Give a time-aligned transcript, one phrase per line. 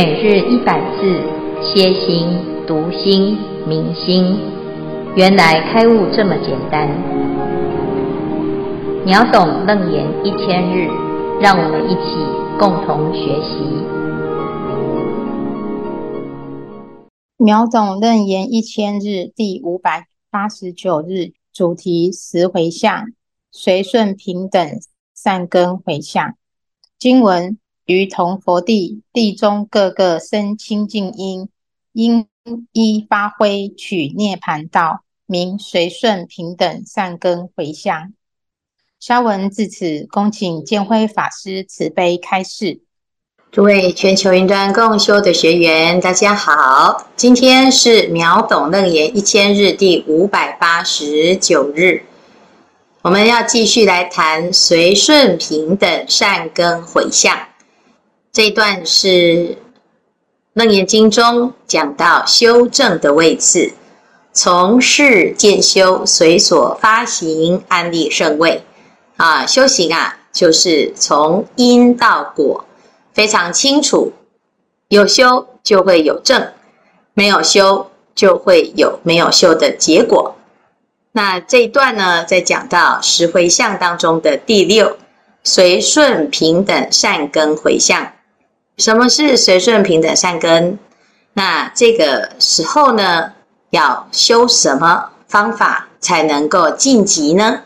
[0.00, 1.20] 每日一百字，
[1.60, 2.28] 歇心、
[2.68, 4.38] 读心、明心，
[5.16, 6.88] 原来开悟这么简单。
[9.04, 10.86] 秒懂楞严一千日，
[11.40, 12.14] 让我们一起
[12.60, 13.58] 共同学习。
[17.36, 23.06] 秒懂楞严一千日第五百八十九日，主题十回向，
[23.50, 24.64] 随顺平等
[25.12, 26.36] 善根回向。
[26.96, 27.58] 经文。
[27.88, 31.48] 于同佛地，地中各个生清净因，
[31.94, 32.26] 应
[32.72, 38.12] 依发挥取涅槃道，名随顺平等善根回向。
[39.00, 42.82] 沙文至此，恭请建辉法师慈悲开示。
[43.50, 52.02] 诸位全球云端共修的学员，大家好，今天是秒懂楞严一千日第五百八十九日，
[53.00, 57.47] 我们要继续来谈随顺平等善根回向。
[58.38, 59.08] 这一段是
[60.52, 63.72] 《楞严经》中讲到修正的位置，
[64.32, 68.62] 从事渐修，随所发行安立圣位
[69.16, 72.64] 啊，修行啊，就是从因到果，
[73.12, 74.12] 非常清楚。
[74.86, 76.52] 有修就会有正，
[77.14, 80.36] 没有修就会有没有修的结果。
[81.10, 84.96] 那这一段呢，在讲到十回向当中的第六，
[85.42, 88.12] 随顺平等善根回向。
[88.78, 90.78] 什么是随顺平等善根？
[91.32, 93.32] 那这个时候呢，
[93.70, 97.62] 要修什么方法才能够晋级呢？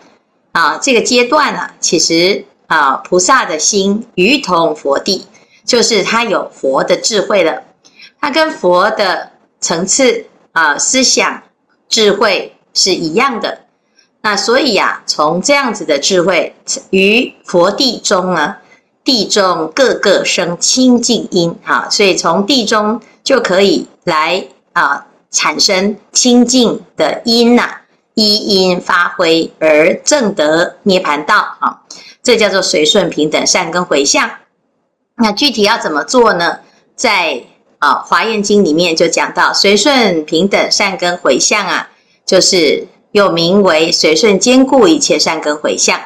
[0.53, 5.27] 啊，这个阶段啊，其实啊，菩萨的心与同佛地，
[5.67, 7.63] 就是他有佛的智慧了，
[8.19, 11.43] 他跟佛的层次啊、思想、
[11.91, 13.67] 智慧是一样的。
[14.23, 16.55] 那所以呀、啊，从这样子的智慧
[16.89, 18.57] 于佛地中呢。
[19.05, 27.69] 地中各个生清净因，哈，所以从地中就可以来啊产生清净的因呐，
[28.15, 31.83] 依因发挥而正得涅槃道，啊，
[32.23, 34.31] 这叫做随顺平等善根回向。
[35.17, 36.59] 那具体要怎么做呢？
[36.95, 37.43] 在
[37.79, 41.91] 啊《华严经》里面就讲到，随顺平等善根回向啊，
[42.25, 45.99] 就是又名为随顺坚固一切善根回向。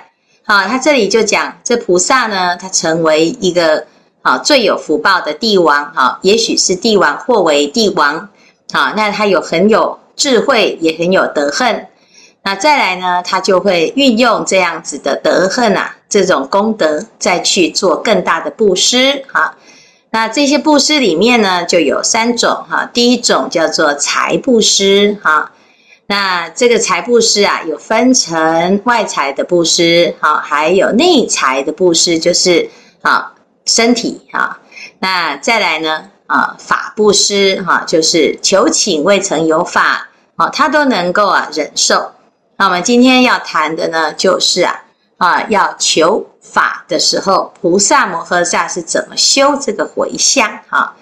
[0.49, 3.85] 好，他这里就讲这菩萨呢，他成为一个
[4.23, 8.29] 啊最有福报的帝王，哈，也许是帝王或为帝王，
[8.73, 11.89] 好，那他有很有智慧，也很有德恨，
[12.45, 19.57] 那再来呢，他就会运用这样子的德恨啊，这种功德，再去做更大的布施，哈，
[20.11, 25.51] 那这些布施里面呢，就有三种，哈，第一种叫做财布施，哈。
[26.09, 32.71] 那这个财布施啊，有分成外财的布施，好，还有内财的布施，就是
[33.03, 33.35] 啊
[33.65, 34.61] 身体啊。
[35.01, 42.13] 那再来呢啊法布施哈，就是求请未曾有法，啊，他都能够啊忍受。
[42.57, 44.85] 那我们今天要谈的呢，就是啊
[45.17, 50.95] 啊要求法的时候，菩萨摩诃萨是怎么修这个回向哈？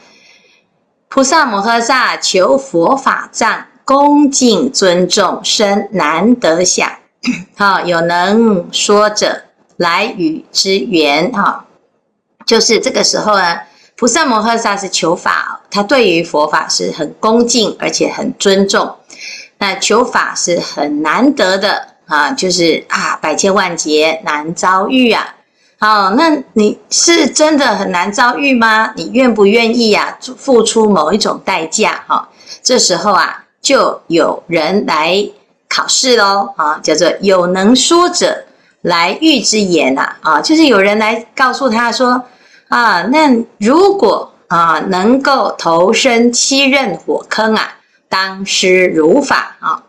[1.10, 3.66] 菩萨摩诃萨求佛法藏。
[3.84, 6.90] 恭敬尊重，生难得想，
[7.54, 9.42] 好，有能说者
[9.76, 11.66] 来与之缘，哈，
[12.46, 13.60] 就是这个时候呢，
[13.94, 18.96] 菩萨摩诃萨是求法，他对于佛法是很恭敬，而且很尊重。
[19.58, 25.34] 那求法是很难得的啊，就是啊，百千万劫难遭遇啊。
[25.78, 28.94] 好，那你是真的很难遭遇吗？
[28.96, 32.02] 你愿不愿意啊，付出某一种代价？
[32.06, 32.26] 哈，
[32.62, 33.43] 这时候啊。
[33.64, 35.26] 就有人来
[35.68, 38.44] 考试喽，啊，叫做有能说者
[38.82, 42.22] 来喻之言呐，啊，就是有人来告诉他说，
[42.68, 47.76] 啊，那如果啊能够投身七刃火坑啊，
[48.10, 49.82] 当施如法啊，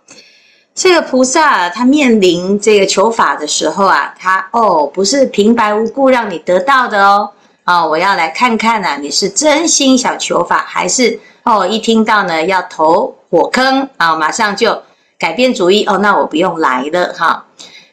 [0.74, 7.30] 这个菩萨他面临这个求法的时候啊，他哦不是平白无故让你得到的哦，
[7.66, 13.16] 啊，我要来看看呐，你是真心想求法，还是哦一听到呢要投。
[13.32, 14.82] 火坑啊，马上就
[15.20, 17.46] 改变主意哦，那我不用来了哈，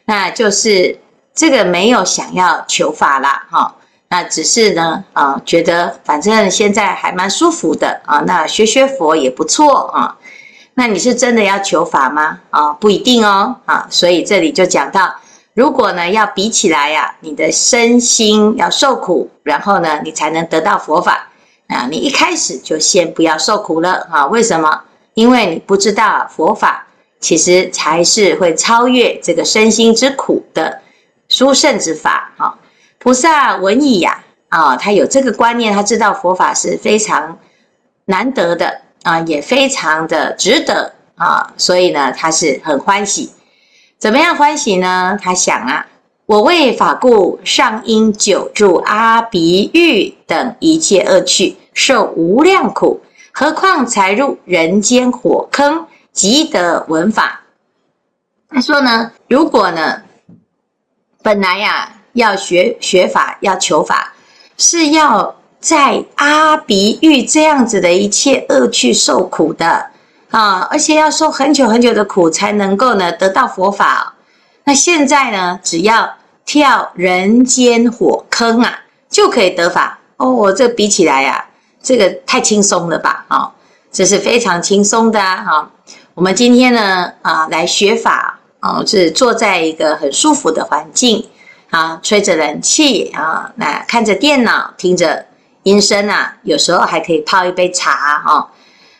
[0.05, 0.97] 那就是
[1.35, 3.75] 这个没有想要求法啦哈，
[4.07, 10.15] 那只是呢啊，觉得反正现在还蛮舒服的啊，那学学佛也不错啊，
[10.75, 12.39] 那你是真的要求法吗？
[12.51, 15.13] 啊，不一定哦啊，所以这里就讲到，
[15.55, 21.27] 如果呢要比起来呀，你的身心要受苦，然后呢你才能得到佛法
[21.67, 24.81] 啊，你一开始就先不要受苦了啊，为什么？
[25.13, 26.87] 因为你不知道佛法，
[27.19, 30.81] 其实才是会超越这个身心之苦的
[31.29, 32.31] 殊胜之法。
[32.37, 32.55] 啊，
[32.97, 37.37] 菩萨闻已呀，啊，他有这个观念，他知道佛法是非常
[38.05, 43.31] 难得的啊，也非常的值得啊，所以呢，他是很欢喜。
[43.99, 45.17] 怎么样欢喜呢？
[45.21, 45.85] 他想啊，
[46.33, 52.99] 我为法故，尚因久住阿鼻狱等一切恶趣，受无量苦，
[53.31, 57.41] 何况才入人间火坑，即得闻法。
[58.49, 60.01] 他说呢，如果呢，
[61.21, 64.11] 本来呀、要学学法，要求法，
[64.57, 69.85] 是要在阿鼻狱这样子的一切恶趣受苦的
[70.31, 74.15] 啊，而且要受很久很久的苦，才能够呢得到佛法。
[74.63, 76.11] 那现在呢，只要
[76.45, 78.79] 跳人间火坑啊，
[79.09, 80.51] 就可以得法哦。
[80.51, 81.45] 这比起来呀、啊，
[81.81, 83.25] 这个太轻松了吧？
[83.27, 83.51] 啊，
[83.91, 85.37] 这是非常轻松的啊。
[85.37, 85.71] 哈，
[86.13, 88.39] 我们今天呢啊来学法。
[88.65, 91.27] 哦，是坐在一个很舒服的环境
[91.69, 95.25] 啊，吹着冷气啊，那看着电脑，听着
[95.63, 98.49] 音声啊，有时候还可以泡一杯茶哈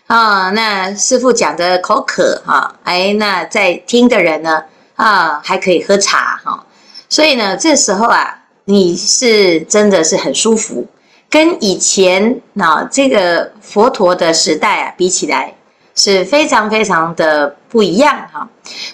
[0.07, 0.50] 啊。
[0.50, 4.62] 那师父讲的口渴哈，哎，那在听的人呢
[4.98, 6.66] 啊，还可以喝茶哈。
[7.13, 10.88] 所以呢，这时候啊，你是真的是很舒服，
[11.30, 15.54] 跟以前啊这个佛陀的时代啊比起来。
[15.95, 18.50] 是非常非常的不一样哈，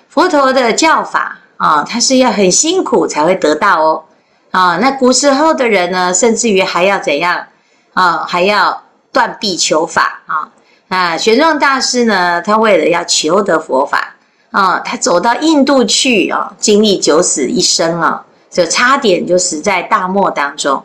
[0.10, 4.04] 佛陀的教法啊，他是要很辛苦才会得到哦，
[4.52, 7.46] 啊，那古时候的人呢，甚至于还要怎样
[7.94, 8.84] 啊，还要
[9.14, 10.52] 断臂求法啊，
[10.90, 14.18] 啊，玄奘大师呢，他为了要求得佛法
[14.52, 20.84] 啊，他走到印度去啊，经历九死一生啊，就差点就死在大漠当中，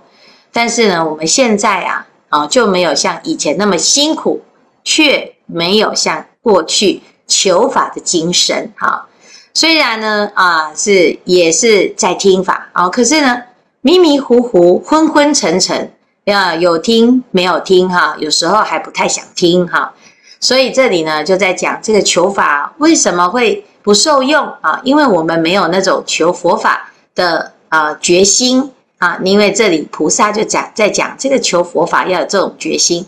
[0.53, 4.43] 但是呢，我们现在啊，啊，就没有像以前那么辛苦，
[4.83, 5.31] 却。
[5.47, 9.07] 没有像过去求法的精神哈，
[9.53, 13.43] 虽然呢啊是也是在听法啊，可是呢
[13.83, 15.93] 迷迷糊糊、昏昏沉沉
[16.25, 19.93] 啊，有听没有听哈，有时候还不太想听哈，
[20.45, 24.79] 所以这里呢就在讲这个求法为什么会不受用啊？
[24.85, 33.07] 因为我们没有那种求佛法的啊决心啊，因为这里菩萨就讲在讲这个求佛法要有这种决心，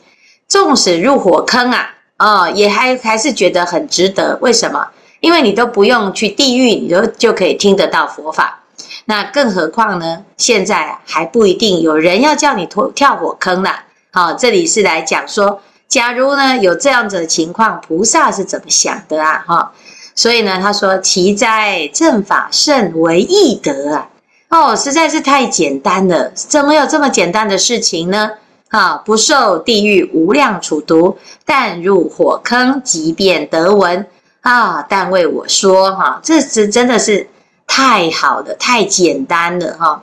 [0.49, 1.91] 纵使入火坑啊。
[2.17, 4.39] 哦，也还还是觉得很值得。
[4.41, 4.89] 为什么？
[5.21, 8.63] 因为你都不用去地狱，你就就可以听得到佛法。
[9.05, 10.25] 那更何况呢？
[10.39, 13.81] 现在还不一定有人要叫你跳跳火坑了。
[14.11, 19.45] 好，这里是来讲说，假如呢有这样子的情况，菩萨是怎么想的啊？
[19.47, 19.73] 哈，
[20.15, 24.09] 所以呢，他说：“奇哉，正法甚为易得啊！
[24.49, 28.31] 哦，实在是太简单了，怎么有这么简单的事情呢？”
[28.71, 34.05] 啊，不受地狱无量处毒，但入火坑即便得闻
[34.41, 34.83] 啊！
[34.89, 37.29] 但为我说哈、这是真的是
[37.67, 40.03] 太好了，太简单了哈！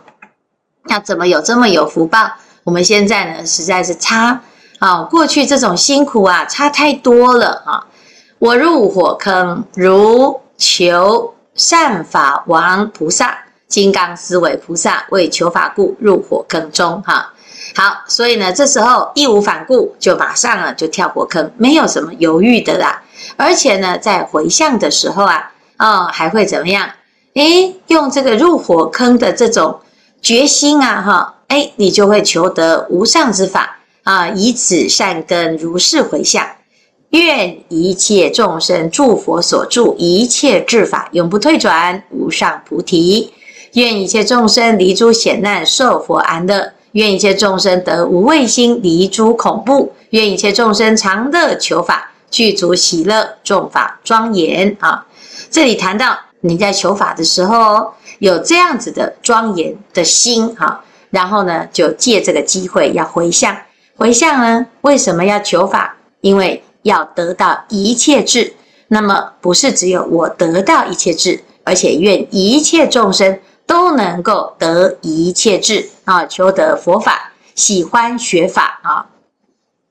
[0.86, 2.32] 那、怎么有这么有福报？
[2.64, 4.42] 我们现在呢，实在是差
[4.80, 7.86] 啊，过去这种辛苦啊，差太多了啊！
[8.40, 13.38] 我入火坑，如求善法王菩萨、
[13.68, 17.32] 金刚思维菩萨为求法故入火坑中哈。
[17.76, 23.02] 好，所以呢，这时候义无反顾，就马上啊，就跳火坑，没有什么犹豫的啦。
[23.38, 26.90] 而且呢，在回向的时候啊，啊、哦，还会怎么样？
[27.36, 29.80] 诶，用这个入火坑的这种
[30.22, 36.46] 决心啊，哈，诶，你就会求得无上之法啊，以此善根如是回向，
[37.12, 43.34] 愿一切众生诸佛所助一切智法永不退转，无上菩提。
[43.74, 46.74] 愿一切众生离诸险难，受佛安乐。
[46.92, 55.04] 愿一切众生得无畏心，离诸恐怖；愿一切众生常乐求法，具足喜乐，众法庄严啊！
[55.50, 63.58] 这里谈到你在求法的时候，有这样子的庄严的心啊，然后呢，就借这个机会要回向。
[64.04, 65.96] 回向呢，为什么要求法？
[66.20, 68.54] 因为要得到一切智。
[68.90, 73.40] 那么不是只有我得到一切智，而且愿一切众生。
[73.66, 79.06] 都能够得一切智啊，求得佛法，喜欢学法啊，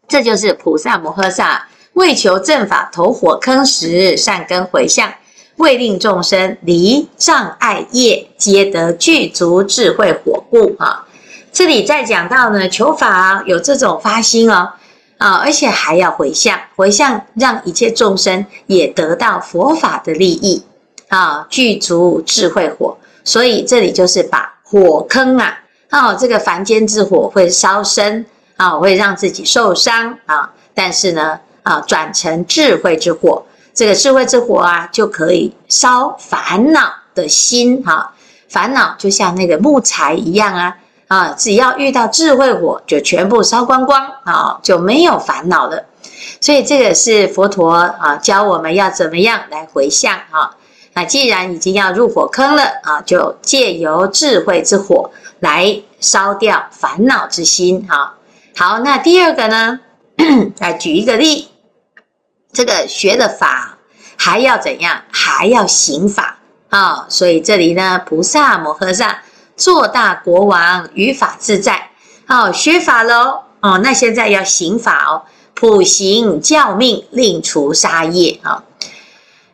[0.06, 5.10] 这就是菩萨摩诃萨为求正法投火坑时，善根回向，
[5.56, 11.06] 为令众生离障碍业，皆得具足智慧火故啊。
[11.52, 14.72] 这里再讲到呢，求法有这种发心哦
[15.18, 20.64] 啊，而且还要回向，回向让一切众生也得到佛法的利益
[21.08, 22.96] 啊，具足智慧火。
[23.22, 28.24] 所以这里就是把火坑啊，哦，这个凡间之火会烧身
[28.56, 30.50] 啊，会让自己受伤啊。
[30.74, 33.44] 但是呢，啊，转成智慧之火，
[33.74, 38.10] 这个智慧之火啊，就可以烧烦恼的心哈。
[38.48, 40.76] 烦恼就像那个木材一样啊，
[41.12, 45.84] 啊，只要遇到智慧火，就全部烧光光啊，就没有烦恼了。
[46.40, 50.56] 所以这个是佛陀啊教我们要怎么样来回向啊。
[50.94, 58.14] 那既然已经要入火坑了啊，就借由智慧之火来烧掉烦恼之心哈。
[58.56, 59.80] 好，那第二个呢，
[60.60, 61.48] 来举一个例，
[62.54, 63.76] 这个学的法
[64.16, 65.02] 还要怎样？
[65.10, 66.38] 还要行法
[66.70, 67.04] 啊。
[67.10, 69.18] 所以这里呢，菩萨摩诃萨
[69.62, 71.90] 做大国王，于法自在。
[72.26, 73.38] 好，学法喽。
[73.60, 75.22] 哦，那现在要行法哦，
[75.54, 78.60] 普行教命，令除杀业啊。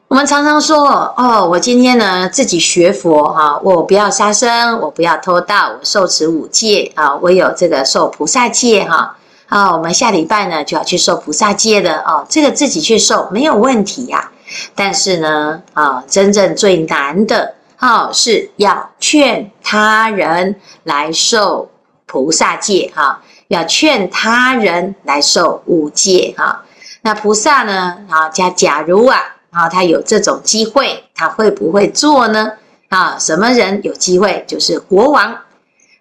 [0.08, 9.14] 我们常常说哦，我今天呢自己学佛哈，我不要杀生，我不要偷盗，我受持五戒啊，我有这个受菩萨戒哈。
[9.48, 14.30] 啊，我们下礼拜呢就要去受菩萨戒的哦，这个自己去受没有问题呀。
[14.74, 21.70] 但是呢啊，真正最难的哦是要劝他人来受
[22.06, 26.64] 菩萨戒哈，要劝他人来受五戒哈。
[27.02, 29.18] 那菩萨呢啊，假假如啊。
[29.50, 32.52] 啊，他有这种机会，他会不会做呢？
[32.90, 34.44] 啊，什么人有机会？
[34.46, 35.34] 就是国王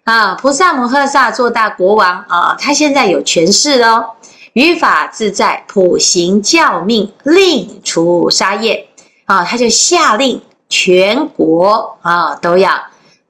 [0.04, 4.04] 啊，菩萨摩诃萨做大国王啊，他现在有权势哦，
[4.52, 8.86] 于法自在，普行教命，令除杀业
[9.24, 12.72] 啊，他就下令全国啊都要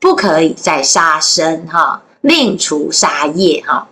[0.01, 3.89] 不可以再杀生哈，另除杀业哈，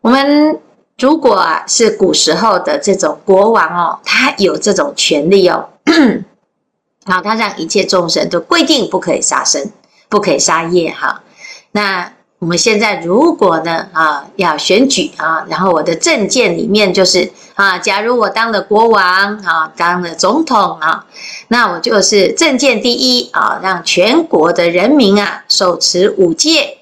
[0.00, 0.60] 我们。
[0.98, 5.68] 如果啊是古时候的这种国王哦，他有这种权利哦，
[7.06, 9.72] 好，他让一切众生都规定不可以杀生，
[10.08, 11.24] 不可以杀业哈。
[11.72, 19.04] 那我们现在如果呢啊要选举啊，然后我的政见里面就是啊，假如我当了国王
[19.44, 21.06] 啊，当了总统啊，
[21.46, 26.78] 那我就是政见第一啊，让全国的人民啊手持五戒。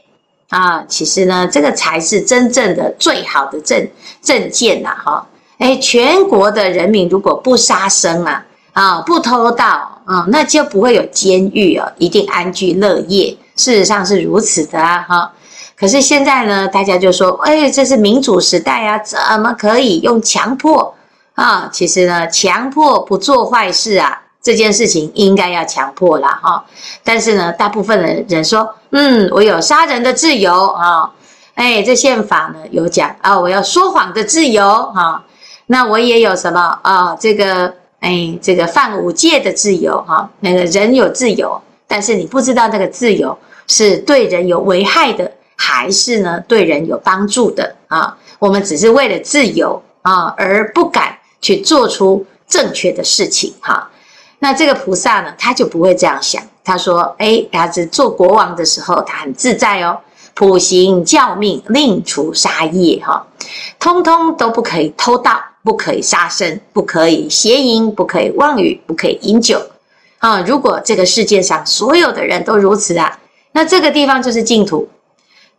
[0.48, 3.86] 啊，其实呢，这个才是真正的最好的政
[4.22, 5.26] 政见呐，哈！
[5.58, 13.36] 哎，全国的人民如果不杀生啊，啊，不偷盗啊，那就不会有监狱哦，一定安居乐业。
[13.56, 15.32] 事实上是如此的啊，哈！
[15.80, 20.94] 可是现在呢，大家就说，哎，这是民主时代啊，怎么可以用强迫
[21.34, 21.70] 啊？
[21.72, 24.20] 其实呢，强迫不做坏事啊。
[24.42, 26.64] 这件事情应该要强迫了哈，
[27.04, 31.10] 但是呢，大部分的人说，嗯，我有杀人的自由啊，
[31.54, 35.22] 哎，这宪法呢有讲啊，我要说谎的自由啊，
[35.66, 37.14] 那我也有什么啊？
[37.20, 45.30] 这个哎，这个犯五戒的自由哈，那个人有自由，但是你不知道那个自由是对人有危害的，
[45.62, 48.16] 还是呢对人有帮助的啊？
[48.38, 53.90] 我们只是为了自由啊，而不敢去做出正确的事情哈。
[54.38, 56.42] 那这个菩萨呢，他就不会这样想。
[56.64, 59.98] 他说：“哎，他是做国王的时候，他很自在哦，
[60.32, 63.26] 普行教命，令除杀业，哈，
[63.78, 69.60] 通通都不可以偷盗，不可以杀生，不可以邪淫，不可以妄语，不可以饮酒。
[70.20, 73.18] 啊，如果这个世界上所有的人都如此啊，
[73.52, 74.88] 那这个地方就是净土。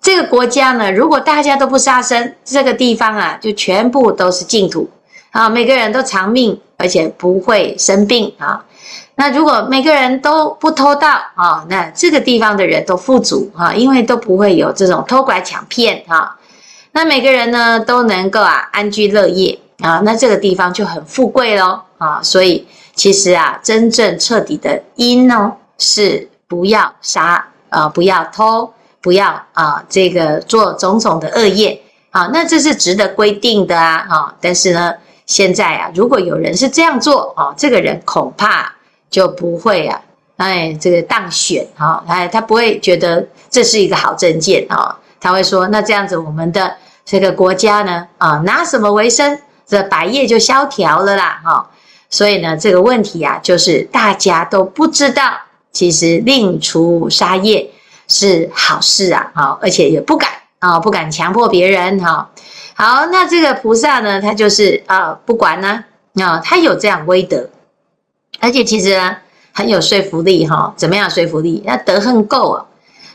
[0.02, 4.90] 这个国家呢，如果大家都不杀生，这个地方啊，就全部都是净土。
[5.30, 8.66] 啊，每个人都长命，而且不会生病啊。”
[9.16, 16.36] 那如果每个人都不偷盗啊，那这个地方的人都富足啊，因为都不会有这种偷拐抢骗啊。
[16.94, 22.20] 那每个人呢都能够啊安居乐业啊，那这个地方就很富贵喽啊。
[22.24, 31.82] 所以其实啊，真正彻底的因呢是不要杀啊，不要偷，不要啊这个做种种的恶业
[32.12, 32.30] 啊。
[32.34, 34.36] 那这是值得规定的啊啊。
[34.40, 34.94] 但是呢，
[35.26, 38.74] 现在啊，如果有人是这样做啊，这个人恐怕。
[39.12, 40.02] 就不会啊，
[40.38, 49.38] 哎，这个当选哈，哎，他不会觉得这是一个好政见啊，他会说，那这样子我们的这个国家呢，啊，拿什么为生？
[49.68, 51.70] 这百业就萧条了啦，哈，
[52.10, 55.34] 所以呢，这个问题啊，就是大家都不知道，
[55.74, 57.70] 其实令除杀业
[58.12, 62.30] 是好事啊，好，而且也不敢啊，不敢强迫别人哈。
[62.76, 67.50] 好，那这个菩萨呢，他就是啊，不管呢，啊，他有这样威德。
[68.42, 69.16] 而且其实呢，
[69.54, 71.64] 很有说服力哈，怎么样说服力？
[71.66, 72.66] 那德行够啊，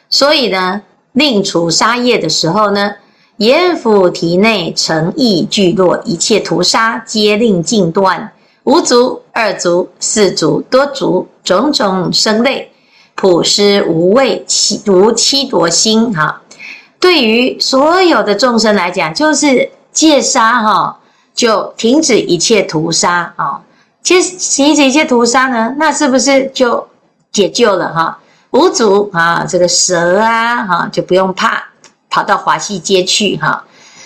[0.09, 0.81] 所以呢，
[1.13, 2.95] 令除杀业的时候呢，
[3.37, 8.33] 阎浮体内诚意聚落一切屠杀，皆令尽断。
[8.65, 12.73] 无族、二族、四族、多族，种种生类，
[13.17, 16.43] 普施无畏欺无欺夺心哈。
[17.01, 20.99] 对于所有的众生来讲，就是戒杀哈，
[21.35, 23.61] 就停止一切屠杀啊。
[24.03, 26.87] 其实，其实一切屠杀呢，那是不是就
[27.33, 28.19] 解救了哈？
[28.51, 31.63] 无族啊，这个蛇啊，哈就不用怕
[32.09, 33.65] 跑到华西街去哈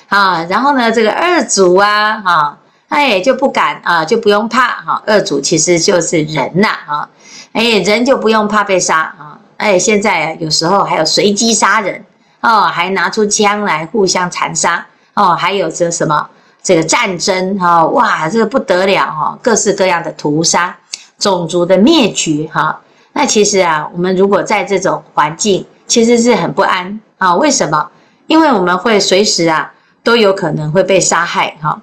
[0.08, 2.58] 啊，然后呢，这个二祖啊哈，
[2.90, 5.02] 他也就不敢啊，就不用怕哈。
[5.06, 7.08] 二祖其实就是人呐啊，
[7.52, 9.38] 哎，人就不用怕被杀啊。
[9.56, 12.04] 哎，现在有时候还有随机杀人
[12.40, 16.28] 哦，还拿出枪来互相残杀哦，还有这什么
[16.62, 20.76] 这个战争哈，哇，这个不得了哈，各式各样的屠杀，
[21.18, 22.80] 种族的灭绝哈。
[23.12, 27.34] 那其实啊，我们如果在这种环境，其实是很不安啊。
[27.36, 27.88] 为什么？
[28.26, 31.80] 因为我们会随时啊都有可能会被杀害哈。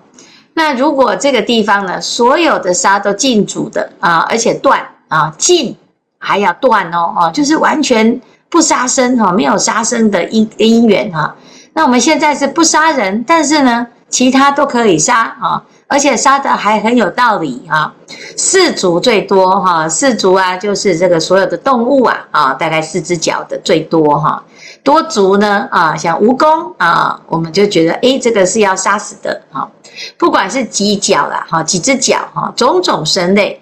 [0.58, 5.78] 那如果这个地方呢，所有的杀都禁足的啊，而且断啊禁。
[6.20, 11.34] 还要断哦，哦，就是完全不杀生哈，没有杀生的因因缘哈。
[11.74, 17.94] 那我们现在是不杀人，但是呢，其他都可以杀啊，而且杀的还很有道理啊。
[18.36, 24.44] 四足最多哈，四足啊，就是这个所有的动物啊啊，大概四只脚的最多哈。
[24.84, 29.70] 多足呢啊，像蜈蚣啊，我们就觉得诶，这个是要杀死的哈。
[30.18, 33.60] 不管是几脚啦哈，几只脚哈，种种生类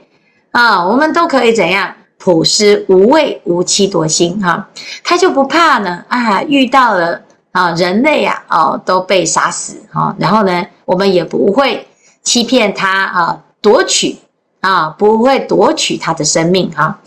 [0.51, 1.93] 啊，我们都可以怎样？
[2.17, 4.67] 普施无畏无欺夺心哈，
[5.03, 6.41] 他就不怕呢啊！
[6.43, 11.85] 遇到了啊人类啊哦都被杀死哈，然后呢我们也不会
[12.23, 14.17] 欺骗他啊夺取
[14.61, 16.97] 啊不会夺取他的生命哈。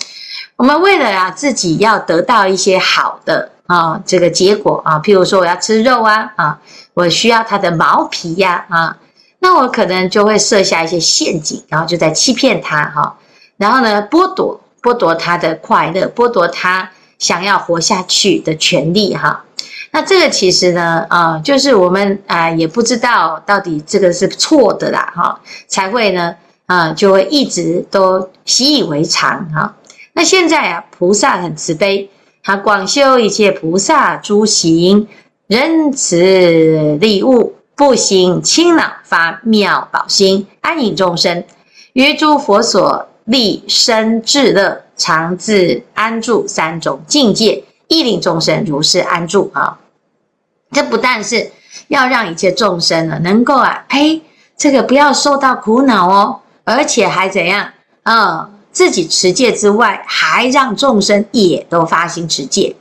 [0.54, 6.60] 我们为了啊自己要得到一些好的啊这个结果啊，譬如说我要吃肉啊啊，
[6.94, 8.96] 我需要它的毛皮呀啊，
[9.40, 13.18] 那我可能就会设下一些陷阱，然后就在欺骗他哈，
[13.56, 14.60] 然后呢剥夺。
[14.80, 19.44] 剥夺他的快乐，剥夺他想要活下去的权利，哈。
[19.90, 26.32] 那这个其实呢，啊，就是我们啊也不知道到底这个是错的啦，哈，才会呢，
[26.66, 29.74] 啊，就会一直都习以为常，哈。
[30.12, 32.08] 那现在啊，菩萨很慈悲，
[32.44, 35.08] 他广修一切菩萨诸行，
[35.48, 41.44] 仁慈利物，不行，清朗，发妙宝心，安隐众生，
[41.94, 43.08] 于诸佛所。
[43.28, 49.78] 立身智乐，常自安住三种境界，亦令众生如是安住啊！
[50.72, 51.52] 这不但是
[51.88, 54.22] 要让一切众生呢，能够啊，呸，
[54.56, 57.68] 这个不要受到苦恼哦，而且还怎样
[58.04, 62.74] 啊、自己持戒之外，还让众生也都发心持戒。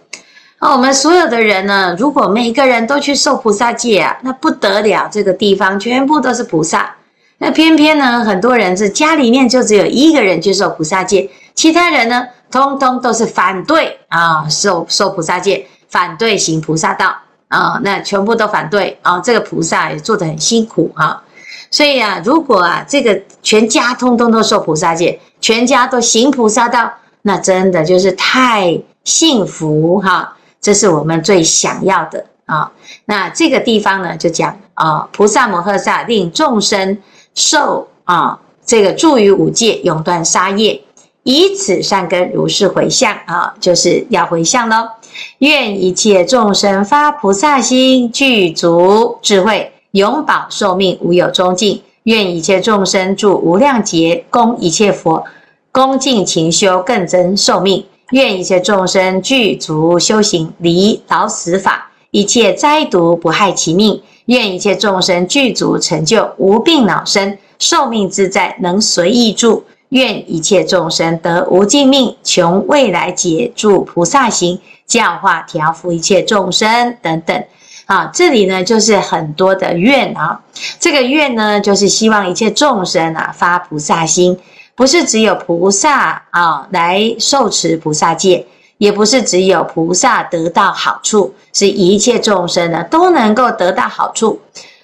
[0.60, 6.96] 啊，我们所有的人呢，如果每个人都去受菩萨戒啊，那不得了，这个地方全部都是菩萨。
[7.38, 17.16] 那偏偏呢，很多人是家里面就只有一个人去受菩萨戒，其他人呢，通通都是反对啊，受受菩萨戒，反对行菩萨道
[17.50, 21.22] 啊，那全部都反对啊，这个菩萨也做得很辛苦哈。
[21.70, 26.92] 所以啊，如果啊，这个全家通通都受菩萨戒，全家都行菩萨道，
[27.22, 30.36] 那真的就是太幸福哈，
[30.68, 32.70] 这是我们最想要的啊。
[33.06, 36.98] 那这个地方呢，就讲啊，菩萨摩诃萨令众生。
[37.34, 40.82] 受啊，这个助于五戒，永断杀业，
[41.22, 44.90] 以此善根如是回向啊，就是要回向喽。
[45.38, 51.84] 愿一切众生发菩萨心，具足智慧，永保寿命，无有终尽。
[52.06, 55.24] 愿一切众生住无量劫，供一切佛，
[55.72, 57.86] 恭敬勤修，更增寿命。
[58.12, 64.02] 愿一切众生具足修行，离老死法，一切灾毒不害其命。
[64.28, 69.64] 愿一切众生具足成就无病老身，寿命自在，能随意住。
[69.90, 77.44] 愿一切众生得无尽命，穷未来劫住菩萨行，教化调伏一切众生等等。
[77.86, 80.42] 啊，这里呢就是很多的愿啊。
[80.78, 84.38] 这个愿呢，就是希望一切众生啊发菩萨心，
[84.78, 88.48] 不是只有菩萨啊来受持菩萨戒。
[88.80, 94.40] 也不是只有菩萨得到好处，是一切众生呢都能够得到好处。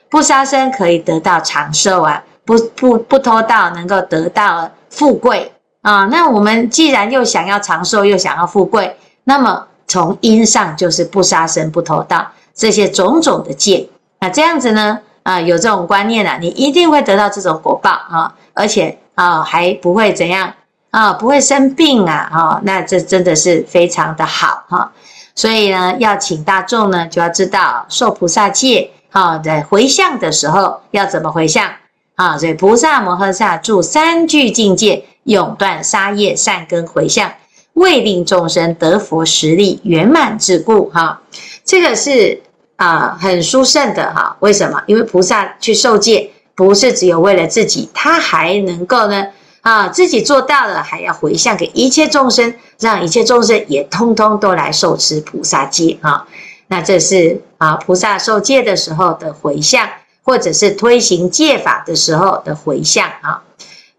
[0.10, 5.52] 不杀生可以得到长寿啊，不不不偷盗能够得到富贵
[5.84, 6.06] 啊。
[6.06, 12.26] 那我们既然又想要长寿，又想要富贵，那么从因上就是不杀生、不偷盗
[12.56, 13.88] 这些种种的戒。
[14.22, 20.54] 那这样子呢啊，有这种观念啊，你一定会得到这种果报啊，而且啊还不会怎样。
[20.92, 24.92] 啊，不会生病啊，啊，那这真的是非常的好哈。
[25.34, 31.68] 所以呢，要请大众呢，就要知道受菩萨戒，哈，在回向的时候要怎么回向
[32.14, 32.38] 啊？
[32.38, 37.34] 所以菩萨摩诃萨住三聚境界，永断杀业善根回向，
[37.74, 41.20] 为令众生得佛实力圆满之故哈。
[41.66, 42.40] 这个是
[42.76, 44.38] 啊，很殊胜的哈。
[44.42, 44.80] 为什么？
[44.86, 49.28] 因为菩萨去受戒，不是只有为了自己，他还能够呢。
[49.62, 56.28] 啊，自己做到了，还要回向给一切众生，让一切众生也通通都来受持菩萨戒啊。
[56.68, 59.88] 那这是啊菩萨受戒的时候的回向，
[60.22, 63.42] 或者是推行戒法的时候的回向啊。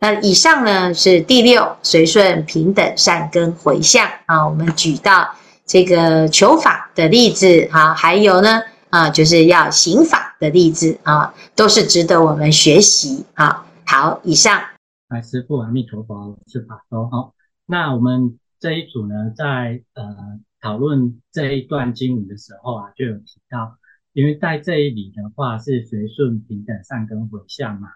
[0.01, 4.47] 那以上呢是第六随顺平等善根回向啊。
[4.47, 5.31] 我们举到
[5.67, 8.61] 这个求法的例子啊，还有呢
[8.95, 13.67] 啊就是要行法的例子啊，都是值得我们学习啊。
[13.85, 14.63] 好，以上。
[15.09, 17.35] 来，师傅，阿弥陀佛，是法都好。
[17.67, 23.79] 那我们这一组呢，在呃讨论这一段经文的时候啊，就有提到，
[24.13, 27.89] 因为在这一里的话是随顺平等善根回向嘛，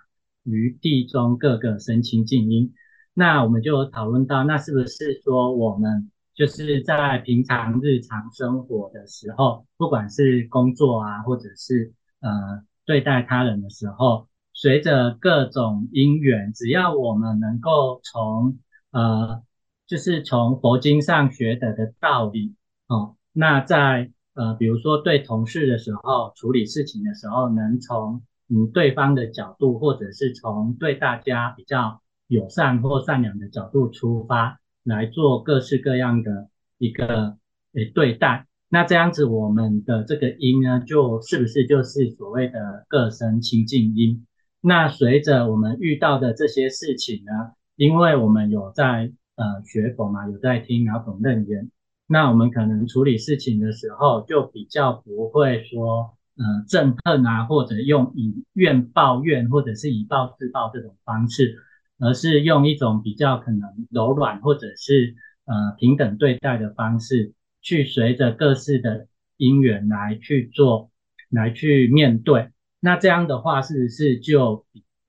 [0.42, 2.74] 于地中各个生清净因。
[3.14, 18.58] 那我们就讨论到，那是不是说我们就是在平常日常生活的时候，不管是工作啊，或者是呃对待他人的时候，随着各种因缘，只要我们能够从
[18.92, 19.42] 呃。
[19.90, 22.54] 就是从佛经上学得的道理
[22.88, 23.16] 哦。
[23.32, 28.20] 那在呃，比如说对同事的时候，处理事情的时候，能从
[28.50, 36.48] 嗯对方的角度，或者是从对大家比较友善或善良的角度出发，来做各式各样的
[36.78, 37.36] 一个
[37.74, 38.48] 诶对待。
[38.68, 44.26] 那这样子，我们的这个因呢，就是不是就是所谓的各生清净因？
[44.60, 49.12] 那随着我们遇到的这些事情呢，因为我们有在。
[49.40, 51.70] 呃，学佛嘛，有在听秒懂楞严，
[52.08, 61.54] 那我们可能处理事情的时候，就比较不会说，呃，憎恨啊，或者用以怨报怨，或者是以暴制暴这种方式，
[61.98, 70.90] 而是用一种比较可能柔软，或者是呃平等对待的方式，去随着各式的因缘来去做，
[71.28, 72.50] 来去面对。
[72.80, 74.64] 那这样的话，是不是就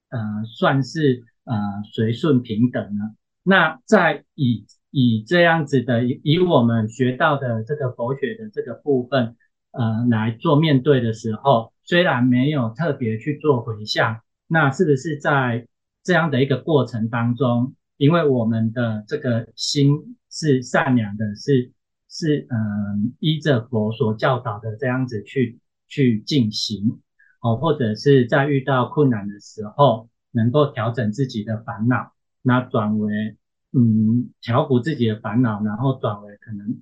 [0.09, 1.55] 呃算是呃
[1.93, 3.15] 随顺平等呢？
[3.43, 9.35] 那在以以这样子的以我们学到的这个佛学的这个部分，
[9.71, 15.67] 呃，来做面对的时候，虽然没有特别去做回向，那是不是在
[16.09, 21.71] 这样的一个过程当中，因为我们的这个心是善良的，是
[22.09, 26.99] 是嗯、依着佛所教导的这样子去去进行，
[27.41, 33.35] 哦，或者是在遇到困难的时候，能够调整自己的烦恼，那转为。
[33.71, 36.81] 嗯，调伏自己的烦恼，然后转为可能，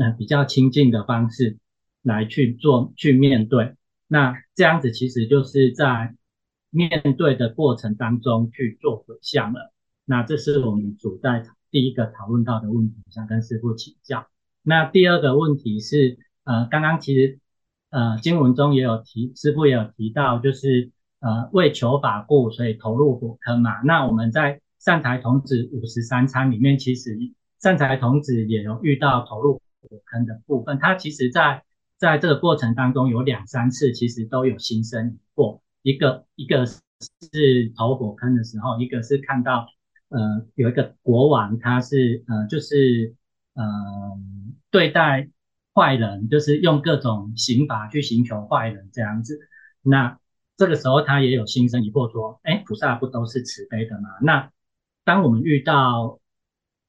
[0.00, 1.58] 嗯、比较亲近的方式
[2.00, 3.74] 来去做、去面对。
[4.06, 6.14] 那这样子其实就是在
[6.70, 9.72] 面对的过程当中去做回向了。
[10.04, 14.26] 那这是我们主在第一个讨论到的问题，想跟师父请教。
[14.62, 17.38] 那第二个问题是，呃，刚刚其实
[17.90, 23.82] 呃经文中也有提，师父也有提到，就是呃为求法故，所以投入火坑嘛。
[23.82, 27.18] 那我们在善财童子五十三参里面，其实
[27.60, 30.78] 善财童子也有遇到投入火坑的部分。
[30.78, 31.64] 他其实在
[31.98, 35.60] 在这个过程当中有两三次，其实都有心生疑惑。
[35.88, 36.78] 一个一个是
[37.74, 39.66] 投火坑的时候，一个是看到
[40.08, 43.14] 呃有一个国王，他是呃就是
[43.54, 43.64] 呃
[44.70, 45.30] 对待
[45.74, 49.38] 坏人，就是用各种刑罚去刑求坏人这样子。
[49.80, 50.18] 那
[50.58, 54.10] 这个时候他也有心生疑惑，说：哎，菩萨不都是慈悲的吗？
[54.20, 54.50] 那
[55.04, 56.20] 当我们遇到，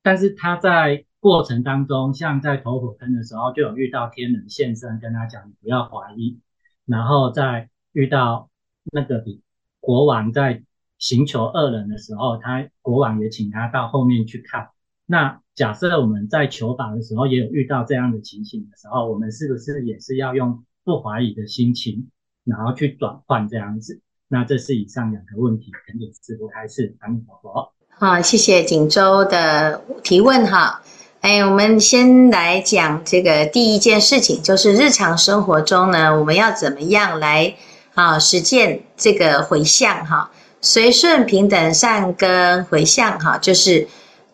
[0.01, 6.41] 但是他在过程当中，像在投火坑的时候，就有遇到天人现身跟他讲，你不要怀疑。
[6.85, 8.49] 然后在遇到
[8.91, 9.41] 那个比
[9.79, 10.63] 国王在
[10.97, 14.69] 寻求恶人的时候，他国王也请他到后面去看。
[15.05, 22.09] 那假设我们在求法的时候，也有遇到这样的情形的时候，我们是不是也是要用不怀疑的心情，
[22.43, 24.01] 然后去转换这样子？
[24.27, 26.95] 那这是以上两个问题，肯定是不开示。
[26.99, 27.73] 阿弥陀佛。
[27.89, 30.81] 好，谢谢锦州的提问哈。
[31.21, 37.55] 哎，我们先来讲这个第一件事情，就是日常生活中呢，我们要怎么样来
[37.99, 40.31] 啊实践这个回向哈？
[40.61, 43.85] 随顺平等善根回向哈，就是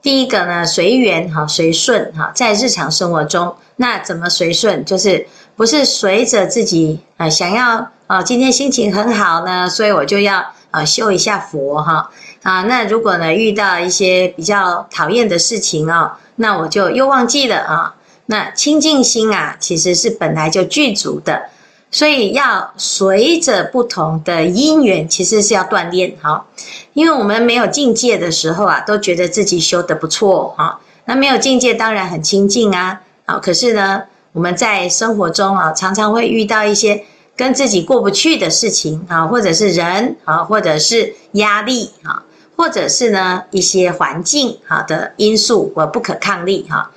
[0.04, 4.86] 第一个呢，随缘哈，随顺哈，在日常生活中，那怎么随顺？
[4.86, 5.26] 就是
[5.56, 12.12] 不是随着自己啊想要啊，今天心情很好呢，所以我就要啊修一下佛哈。
[12.44, 17.96] 啊，那如果呢遇到一些比较讨厌的事情哦，那我就又忘记了啊。
[18.28, 21.50] 那清净心啊，其实是本来就具足的，
[21.96, 26.46] 所以要随着不同的因缘，其实是要锻炼哈。
[26.92, 30.78] 因为我们没有境界的时候啊，都觉得自己修得不错哈。
[31.06, 33.02] 那没有境界当然很清净啊。
[33.26, 34.02] 好，可是呢，
[34.34, 37.02] 我们在生活中啊，常常会遇到一些
[37.34, 42.22] 跟自己过不去的事情啊，或者是人啊，或者是压力啊。
[42.58, 46.92] 或者是呢一些环境好的因素或不可抗力哈，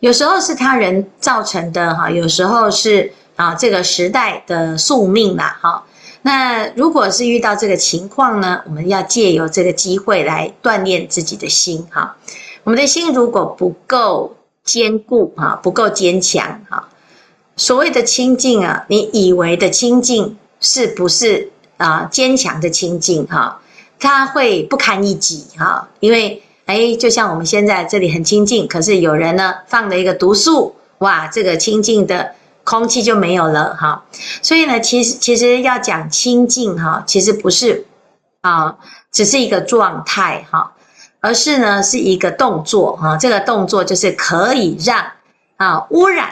[0.00, 5.82] 有时候是他人造成的哈，有时候是啊，这个时代的宿命啦，哈。
[6.20, 12.16] 那如果是遇到这个情况呢，我们要借由这个机会来锻炼自己的心，哈。
[12.64, 16.86] 我们的心如果不够坚固，哈，不够坚强，哈。
[17.56, 22.06] 所谓的清净啊，你以为的清净是不是啊？
[22.12, 23.62] 坚强的清净，哈，
[23.98, 26.42] 它会不堪一击，哈，因为。
[26.66, 32.32] 哎，就像我们现在这里很清净，可是有人呢放了一个毒素，哇，这个清净的
[32.70, 34.04] 空气就没有了哈。
[34.40, 37.84] 所以呢，其实其实要讲清净哈，其实不是
[38.42, 38.76] 啊，
[39.10, 40.72] 只是一个状态哈，
[41.20, 43.16] 而是呢是一个动作哈。
[43.16, 45.04] 这个动作就是可以让
[45.56, 46.28] 啊污染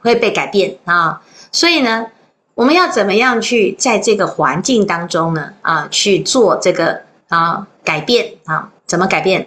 [0.00, 1.22] 会被改变啊。
[1.52, 2.06] 所以呢，
[2.54, 8.70] 我们要怎么样去在这个环境当中呢啊去做这个啊改变啊？
[8.84, 9.46] 怎么改变？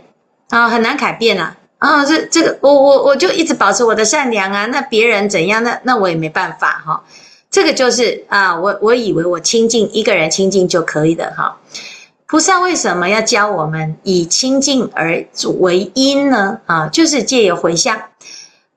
[0.50, 1.58] 啊，很难改变啊！
[1.86, 4.66] 啊，这这个，我我我就一直保持我的善良啊。
[4.66, 7.04] 那别人怎样，那那我也没办法哈。
[7.52, 11.58] 这个就是啊，我我以为我清净一个人清净就可以的哈。
[12.26, 15.24] 菩萨为什么要教我们以清净而
[15.60, 16.58] 为因呢？
[16.66, 18.02] 啊，就是借由回向，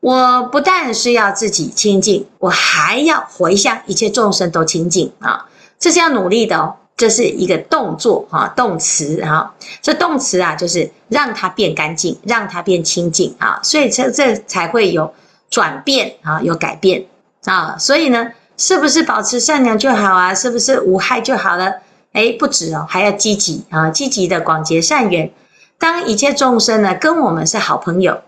[0.01, 5.47] 我不但是要自己清净，我还要回向一切众生都清净啊，
[5.79, 6.77] 这是要努力的哦。
[6.99, 15.15] 这是一个动作哈，动词哈，这动词啊，就是让它变干净，让它变清净啊，所以这这才会有
[15.49, 17.07] 转变啊，有改变
[17.45, 20.35] 啊，所以呢，是不是保持善良就好啊？
[20.35, 21.73] 是不是无害就好了？
[22.13, 25.31] 哎，不止哦，还要积极啊，积极的广结善缘。
[25.79, 28.21] 当一切众生呢跟我们是好朋友，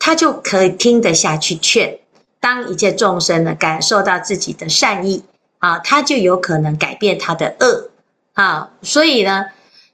[0.00, 2.00] 他就可以听得下去劝；
[2.40, 5.22] 当一切众生呢感受到自己的善意
[5.58, 7.90] 啊，他就有可能改变他的恶。
[8.38, 9.46] 啊，所以呢，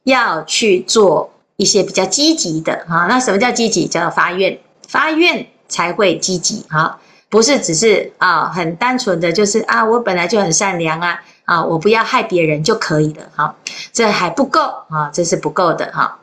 [0.02, 3.06] 要去做一些比较积极的哈。
[3.08, 3.86] 那什么叫积极？
[3.88, 7.00] 叫做发愿，发愿才会积极哈。
[7.30, 13.56] 不是只是啊，很单纯的就是啊，我本来就很善良啊，啊，我不要害别人就可以了哈。
[13.94, 16.18] 这还不够啊，这是不够的哈。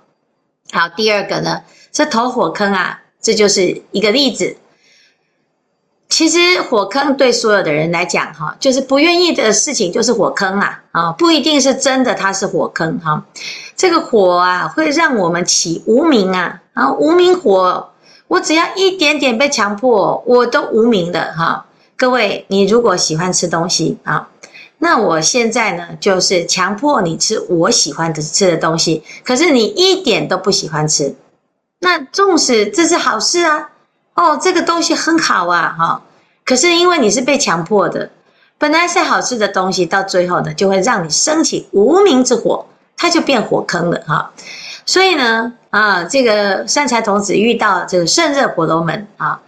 [0.71, 4.55] 好，第二个呢，这投火坑啊，这就是一个例子。
[6.11, 13.23] 其实火坑对所有的人来讲，哈，就是不愿意的事情，就是火坑啊，啊，不一定是真的，它是火坑哈。
[13.77, 17.91] 这个火啊，会让我们起无名啊，啊，无名火，
[18.27, 21.65] 我只要一点点被强迫，我都无名的哈。
[21.95, 24.27] 各位，你如果喜欢吃东西啊，
[24.79, 31.15] 那我现在呢，就是强迫你吃我喜欢的吃的东西，可是你一点都不喜欢吃，
[31.79, 33.69] 那纵使这是好事啊。
[34.13, 36.01] 哦，这个东西很好啊，哈！
[36.43, 38.09] 可是因为你是被强迫的，
[38.57, 42.65] 本来是好吃的东西，到最后呢，就会让你升起无名之火，
[42.97, 44.31] 它就变火坑了，哈！
[44.85, 49.39] 所以呢，啊，这个善财童子遇到这个胜热婆罗门啊，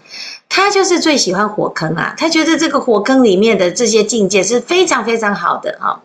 [0.47, 5.99] 他就是最喜欢火坑啊，他觉得这个火坑里面的这些境界是非常非常好的啊。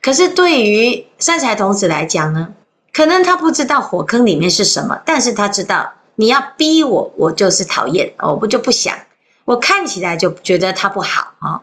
[0.00, 2.48] 可是对于善财童子来讲呢，
[2.92, 5.92] 可能他不知道火坑里面是什么，但是他知道。
[6.14, 8.96] 你要逼我，我就是讨厌，我不就不想，
[9.44, 11.62] 我看起来就觉得他不好啊，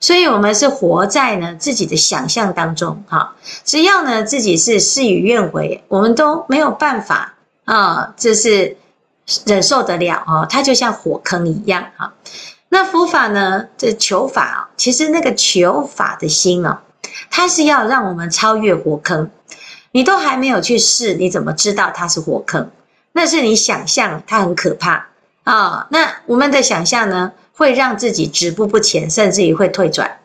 [0.00, 3.34] 所以我们是活在呢自己的想象当中哈，
[3.64, 7.34] 只要呢自己是事与愿违，我们都没有办法
[7.64, 8.76] 啊，这是
[9.44, 12.14] 忍受得了啊，它就像火坑一样哈。
[12.70, 16.82] 那佛法呢，这求法啊，其实那个求法的心啊，
[17.30, 19.30] 它是要让我们超越火坑，
[19.90, 22.70] 你都还没有去试，你怎么知道它是火坑？
[23.18, 25.08] 那是你想象，它很可怕
[25.42, 30.18] 啊、那我们的想象呢，会让自己止步不前，甚至于会退转。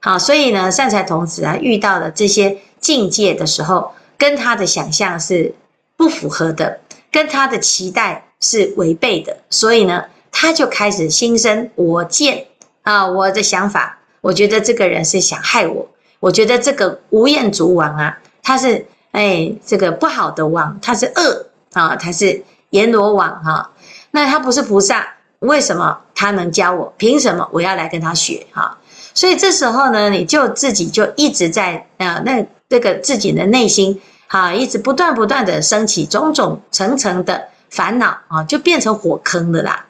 [0.00, 5.54] 好，所以呢，善财童子啊，遇到了这些境界的时候，跟他的想象是
[5.94, 6.80] 不符合的，
[7.12, 12.46] 跟他的期待是违背的，所以呢，他就开始心生我见
[12.80, 15.86] 啊，我的想法，我觉得这个人是想害我，
[16.18, 21.44] 我觉得这个无厌足王啊，他是哎，这个不好的王，他是恶。
[21.72, 23.70] 啊，他是阎罗王哈，
[24.10, 25.06] 那他不是菩萨，
[25.40, 26.92] 为什么他能教我？
[26.96, 28.78] 凭什么我要来跟他学哈？
[29.14, 39.86] 所以这时候呢，你就自己就一直在啊，那这个自己的内心哈，一直不断不断的升起种种层层的烦恼啊，就变成火坑的啦。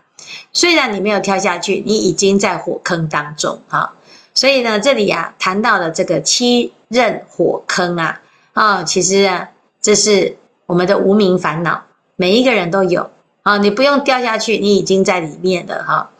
[0.52, 3.92] 虽然你没有跳下去，你已经在火坑当中哈。
[4.34, 8.20] 所以呢，这里啊谈到了这个七任火坑啊，
[8.52, 9.48] 啊，其实啊，
[9.80, 10.37] 这是。
[10.68, 13.10] 我们的无明烦恼，每一个人都有
[13.42, 13.56] 啊！
[13.56, 16.10] 你不用掉下去，你已经在里面了哈。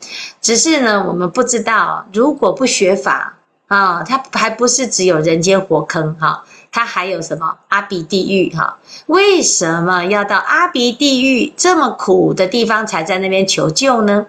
[0.40, 8.78] 只是呢，我们不知道，如果不学法啊，它还不是只有人间火坑哈，它还有什么阿鼻地狱哈？
[9.04, 14.24] 为什么要到阿鼻地狱这么苦的地方才在那边求救呢？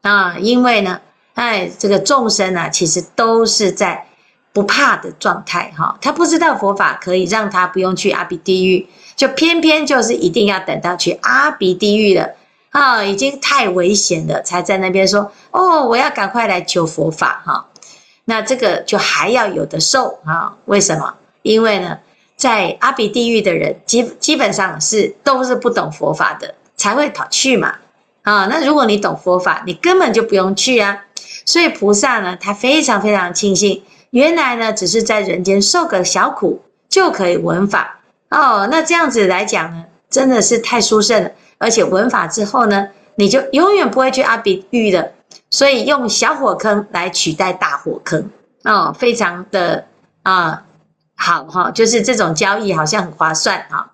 [0.00, 1.02] 啊，因为呢，
[1.34, 4.06] 哎，这个众生啊，其实都是在
[4.52, 5.96] 不怕的状态哈。
[6.00, 8.86] 他不知道佛法可以让他不用去阿鼻地狱，
[9.16, 12.30] 就偏偏就是一定要等到去阿鼻地狱了
[12.70, 17.66] 啊，已经太危险了，才在那边说哦，我要赶快来求佛法哈。
[18.24, 20.54] 那这个就还要有的受啊？
[20.66, 21.14] 为什么？
[21.42, 21.98] 因为呢，
[22.36, 27.74] 在阿鼻地狱的人基基本上是都是不懂佛法的，才会跑去嘛。
[28.22, 31.04] 啊，那如果你懂佛法，你根本就不用去啊。
[31.44, 38.68] 所以菩萨呢，他非常非常庆幸，原来呢，只是在人间受个小苦就可以闻法哦。
[38.70, 41.30] 那这样子来讲呢，真的是太殊胜了。
[41.58, 45.12] 而且闻法之后呢，你就永远不会去阿鼻狱的。
[45.50, 48.30] 所以用小火坑来取代大火坑
[48.64, 49.86] 哦，非常的
[50.22, 50.64] 啊
[51.16, 53.92] 好哈，就是这种交易好像很划算哈。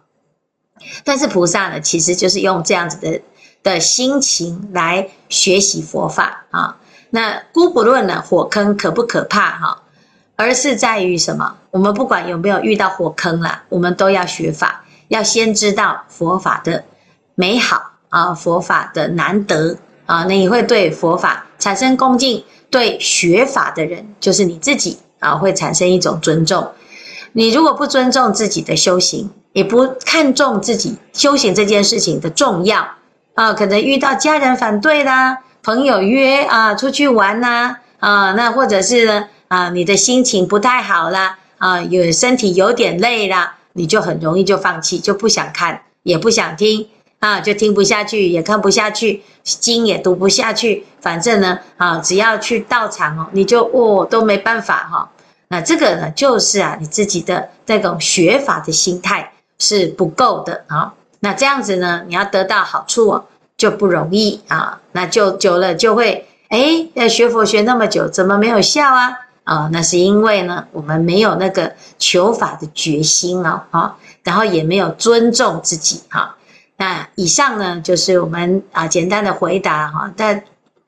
[1.04, 3.20] 但是菩萨呢，其实就是用这样子的。
[3.62, 6.76] 的心情来学习佛法啊，
[7.10, 9.82] 那姑不论呢，火坑可不可怕哈，
[10.36, 11.56] 而是在于什么？
[11.70, 16.84] 我们不管有没有遇到火坑啦，我们都要学法，要先知道佛法的
[17.34, 26.70] 美好啊，佛法的难得啊，那你会对佛法产生恭敬，对学法的人就是你自己啊，会产生一种尊重。
[27.32, 32.86] 你如果不尊重自己的修行，也不看重自己修行这件事情的重要。
[33.34, 46.88] 啊，可能遇到家人反对啦，朋友约啊出去玩呐，啊，那或者是呢，啊，你的心情不太好啦，啊，有身体有点累啦，你就很容易就放弃，就不想看，也不想听，
[47.20, 55.10] 啊，就听不下去，也看不下去，经也读不下去，反正呢，啊，只要去道场哦，你就哦都没办法哈，
[55.48, 60.94] 那这个呢，就是啊，你自己的那种学法的心态是不够的啊。
[61.20, 63.24] 那这样子呢，你要得到好处哦，
[63.56, 64.80] 就不容易啊。
[64.92, 69.25] 那就久了就会，哎，要学佛学那么久，怎么没有效啊？
[69.46, 76.36] 啊，那是因为呢，我们没有那个求法的决心哦，啊，然后也没有尊重自己哈。
[76.76, 80.12] 那以上呢，就是我们啊简单的回答哈。
[80.16, 80.42] 但，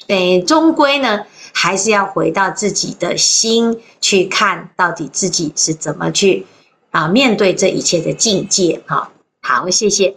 [0.09, 6.45] 诶，终归呢，还是要回到自己的心去看到底自己是怎么去
[6.91, 9.13] 啊面对这一切的境界哈。
[9.41, 10.17] 好，谢谢。